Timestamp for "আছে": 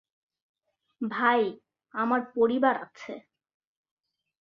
2.85-3.13